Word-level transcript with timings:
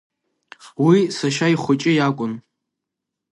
Уи 0.85 0.99
сашьа 1.17 1.47
ихәыҷы 1.53 1.91
иакәын. 1.95 2.33